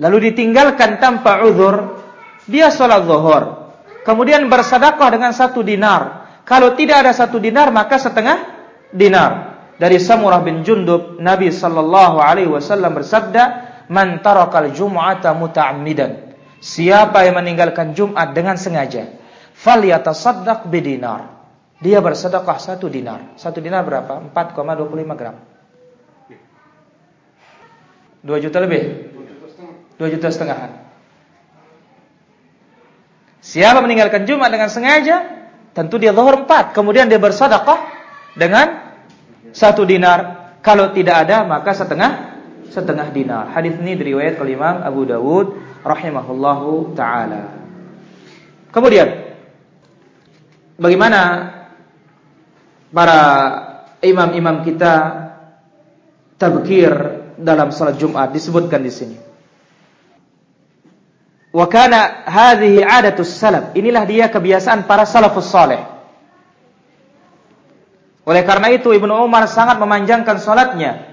[0.01, 2.03] lalu ditinggalkan tanpa uzur
[2.49, 3.71] dia sholat zuhur.
[4.03, 6.27] Kemudian bersedekah dengan satu dinar.
[6.43, 8.39] Kalau tidak ada satu dinar maka setengah
[8.91, 9.55] dinar.
[9.79, 13.43] Dari Samurah bin Jundub Nabi sallallahu alaihi wasallam bersabda
[13.91, 16.35] man tarakal jum'ata muta'ammidan.
[16.63, 19.07] Siapa yang meninggalkan Jumat dengan sengaja
[19.55, 21.43] falyatasaddaq bidinar.
[21.83, 23.35] Dia bersedekah satu dinar.
[23.35, 24.23] Satu dinar berapa?
[24.31, 25.52] 4,25 gram
[28.23, 28.83] 2 juta lebih?
[29.99, 30.83] 2 juta setengah.
[33.43, 37.91] Siapa meninggalkan Jumat dengan sengaja, tentu dia zuhur 4, kemudian dia bersedekah
[38.39, 38.95] dengan
[39.51, 40.55] satu dinar.
[40.63, 42.39] Kalau tidak ada maka setengah
[42.71, 43.51] setengah dinar.
[43.51, 45.47] Hadis ini diriwayat oleh Imam Abu Dawud
[45.83, 47.51] rahimahullahu taala.
[48.71, 49.37] Kemudian
[50.79, 51.21] bagaimana
[52.95, 53.21] para
[54.01, 54.95] imam-imam kita
[56.41, 59.17] tabkir dalam salat Jumat disebutkan di sini.
[61.53, 63.77] Wa kana hadhihi 'adatus salaf.
[63.77, 65.85] Inilah dia kebiasaan para salafus saleh.
[68.25, 71.11] Oleh karena itu Ibnu Umar sangat memanjangkan salatnya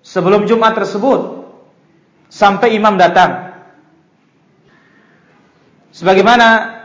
[0.00, 1.46] sebelum Jumat tersebut
[2.32, 3.50] sampai imam datang.
[5.90, 6.78] Sebagaimana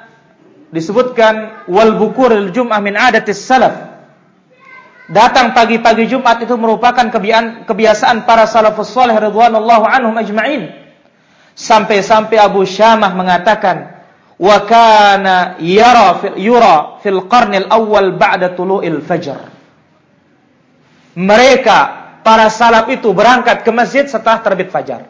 [0.73, 3.84] disebutkan wal bukuril jum'ah min 'adatis salaf
[5.09, 7.05] datang pagi-pagi Jumat itu merupakan
[7.65, 10.73] kebiasaan para salafus saleh radhiyallahu anhum ajma'in.
[11.55, 14.03] Sampai-sampai Abu Syamah mengatakan,
[14.35, 19.39] "Wa kana yara fil yura fil qarnil awal ba'da tulu'il fajr."
[21.15, 21.77] Mereka
[22.27, 25.07] para salaf itu berangkat ke masjid setelah terbit fajar.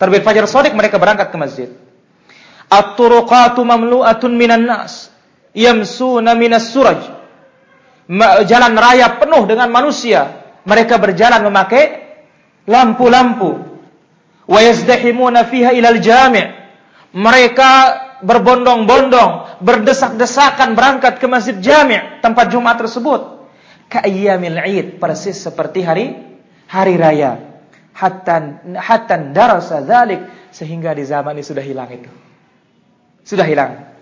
[0.00, 1.68] Terbit fajar sodik mereka berangkat ke masjid.
[2.72, 5.12] At-turuqatu mamlu'atun minan nas
[5.52, 7.23] yamsuna minas suraj
[8.44, 10.44] jalan raya penuh dengan manusia.
[10.64, 12.04] Mereka berjalan memakai
[12.68, 13.60] lampu-lampu.
[14.44, 16.64] Wa yazdahimuna fiha ilal jami'.
[17.14, 17.70] Mereka
[18.24, 23.46] berbondong-bondong, berdesak-desakan berangkat ke masjid jami' tempat Jumat tersebut.
[23.92, 26.06] Ka'ayyamil Id, persis seperti hari
[26.66, 27.54] hari raya.
[27.94, 32.10] Hatta hatta darasa dzalik sehingga di zaman ini sudah hilang itu.
[33.22, 33.94] Sudah hilang.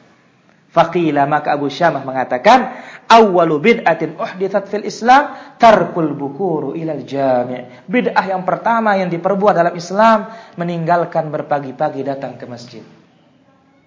[0.73, 2.81] Faqila maka Abu Syamah mengatakan
[3.13, 7.85] awwalu bid'atin uhditsat fil Islam tarkul bukuru ilal jami'.
[7.85, 12.85] Bid'ah yang pertama yang diperbuat dalam Islam meninggalkan berpagi-pagi datang ke masjid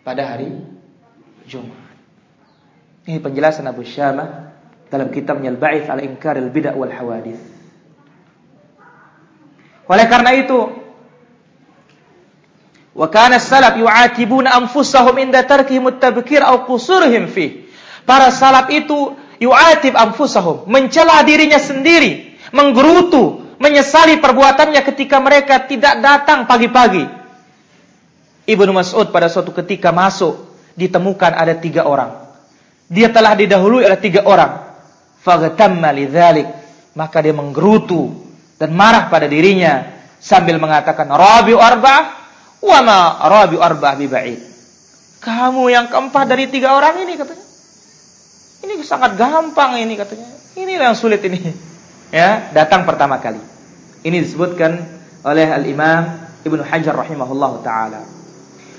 [0.05, 0.53] pada hari
[1.49, 1.97] Jumat.
[3.09, 4.53] Ini penjelasan Abu Syamah
[4.89, 7.41] dalam kitabnya Al-Ba'its al-Inkaril Bid'ah wal Hawadits.
[9.86, 10.86] Oleh karena itu
[12.95, 17.64] Wa kana salaf yu'atibuna anfusahum inda tarkihim at-tabkir aw qusurihim fi.
[18.06, 26.45] Para salaf itu yu'atib anfusahum, mencela dirinya sendiri, menggerutu, menyesali perbuatannya ketika mereka tidak datang
[26.45, 27.06] pagi-pagi.
[28.45, 30.38] Ibnu Mas'ud pada suatu ketika masuk,
[30.78, 32.14] ditemukan ada tiga orang.
[32.86, 34.78] Dia telah didahului oleh tiga orang.
[35.26, 36.45] Fagatamma lidzalik.
[36.95, 38.14] Maka dia menggerutu
[38.56, 39.84] dan marah pada dirinya
[40.22, 42.03] sambil mengatakan, Rabi arba'ah,
[42.64, 44.39] wa ma rabi arba'ah biba'id.
[45.20, 47.45] Kamu yang keempat dari tiga orang ini katanya.
[48.66, 50.26] Ini sangat gampang ini katanya.
[50.57, 51.53] Ini yang sulit ini.
[52.09, 53.41] Ya, datang pertama kali.
[54.01, 54.78] Ini disebutkan
[55.26, 58.01] oleh Al-Imam Ibnu Hajar rahimahullah taala.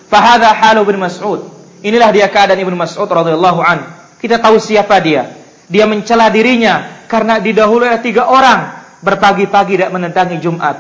[0.07, 1.47] Fahadha halu bin Mas'ud.
[1.83, 3.83] Inilah dia keadaan Ibnu Mas'ud radhiyallahu an.
[4.19, 5.35] Kita tahu siapa dia.
[5.67, 8.71] Dia mencela dirinya karena didahului oleh tiga orang
[9.03, 10.79] berpagi-pagi tidak menentangi Jumat.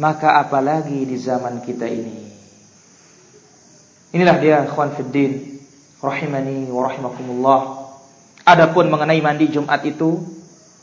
[0.00, 2.32] Maka apalagi di zaman kita ini.
[4.12, 5.60] Inilah dia ikhwan fiddin
[6.00, 7.81] rahimani wa rahimakumullah.
[8.42, 10.18] Adapun mengenai mandi Jumat itu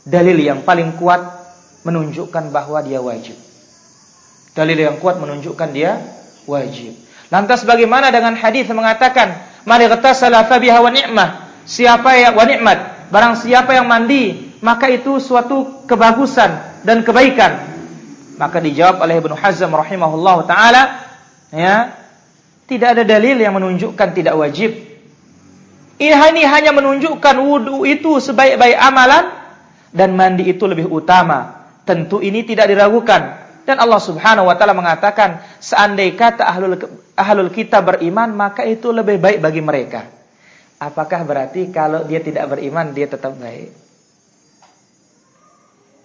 [0.08, 1.20] dalil yang paling kuat
[1.84, 3.36] menunjukkan bahwa dia wajib.
[4.56, 6.00] Dalil yang kuat menunjukkan dia
[6.48, 6.96] wajib.
[7.30, 9.38] Lantas bagaimana dengan hadis mengatakan,
[9.68, 11.28] "Man igtasala fa biha wa ni'mah."
[11.70, 17.70] Siapa yang wa ni'mat, barang siapa yang mandi, maka itu suatu kebagusan dan kebaikan.
[18.40, 20.82] Maka dijawab oleh Ibnu Hazm rahimahullah taala,
[21.52, 21.94] ya,
[22.66, 24.89] tidak ada dalil yang menunjukkan tidak wajib.
[26.00, 29.36] Ini hanya menunjukkan wudu itu sebaik-baik amalan
[29.92, 31.60] dan mandi itu lebih utama.
[31.84, 33.40] Tentu ini tidak diragukan
[33.70, 36.74] dan Allah Subhanahu wa taala mengatakan, seandai kata ahlul
[37.14, 40.10] ahlul kita beriman, maka itu lebih baik bagi mereka.
[40.80, 43.70] Apakah berarti kalau dia tidak beriman dia tetap baik?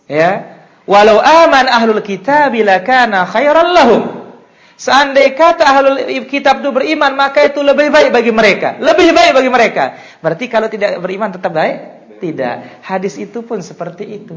[0.06, 0.62] Ya.
[0.86, 4.04] Walau aman ahlul kitab lakana khairan lahum.
[4.76, 8.76] Seandai kata ahlul kitab itu beriman, maka itu lebih baik bagi mereka.
[8.76, 9.84] Lebih baik bagi mereka.
[10.20, 11.76] Berarti kalau tidak beriman tetap baik?
[12.20, 12.84] Tidak.
[12.84, 14.36] Hadis itu pun seperti itu.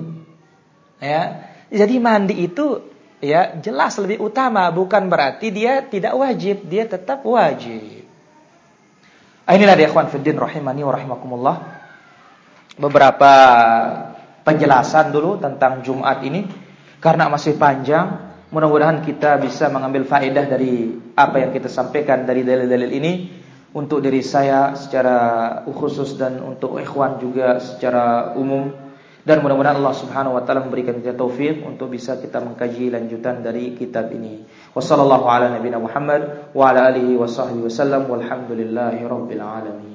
[1.03, 1.51] Ya.
[1.69, 2.81] Jadi mandi itu
[3.19, 8.07] ya jelas lebih utama bukan berarti dia tidak wajib dia tetap wajib
[9.43, 11.57] ah, inilah dia ikhwan fiddin rahimani wa rahimakumullah
[12.79, 13.33] beberapa
[14.47, 16.47] penjelasan dulu tentang Jumat ini
[17.03, 22.91] karena masih panjang mudah-mudahan kita bisa mengambil faedah dari apa yang kita sampaikan dari dalil-dalil
[22.93, 23.13] ini
[23.77, 25.17] untuk diri saya secara
[25.69, 28.73] khusus dan untuk ikhwan juga secara umum
[29.29, 33.77] dan mudah-mudahan Allah Subhanahu wa taala memberikan kita taufik untuk bisa kita mengkaji lanjutan dari
[33.77, 34.41] kitab ini.
[34.73, 39.88] Wassallallahu ala nabiyina Muhammad wa ala alihi washabbihi wasallam walhamdulillahi rabbil alamin.